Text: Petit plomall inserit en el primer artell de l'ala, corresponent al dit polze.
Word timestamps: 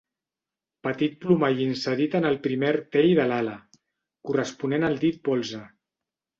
Petit 0.87 1.13
plomall 1.25 1.61
inserit 1.65 2.17
en 2.21 2.25
el 2.31 2.41
primer 2.49 2.71
artell 2.75 3.11
de 3.21 3.29
l'ala, 3.29 3.55
corresponent 4.33 4.91
al 4.93 5.01
dit 5.07 5.25
polze. 5.31 5.65